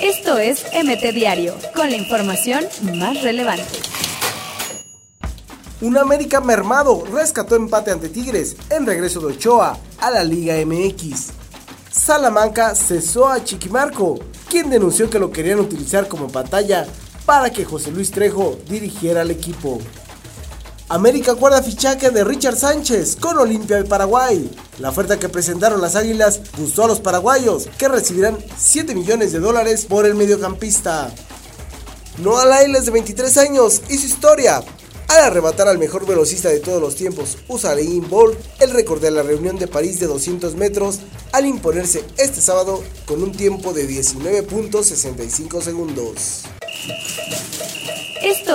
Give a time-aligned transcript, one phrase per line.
[0.00, 3.64] Esto es MT Diario, con la información más relevante.
[5.80, 11.32] Un América mermado rescató empate ante Tigres en regreso de Ochoa a la Liga MX.
[11.90, 14.18] Salamanca cesó a Chiquimarco,
[14.48, 16.86] quien denunció que lo querían utilizar como pantalla
[17.24, 19.78] para que José Luis Trejo dirigiera al equipo.
[20.88, 24.48] América guarda fichaje de Richard Sánchez con Olimpia de Paraguay.
[24.78, 29.40] La oferta que presentaron las Águilas gustó a los paraguayos, que recibirán 7 millones de
[29.40, 31.12] dólares por el mediocampista.
[32.18, 34.62] Noah Lyles, de 23 años, hizo historia
[35.08, 39.24] al arrebatar al mejor velocista de todos los tiempos, Usain Bolt, el récord de la
[39.24, 41.00] reunión de París de 200 metros,
[41.32, 46.44] al imponerse este sábado con un tiempo de 19.65 segundos.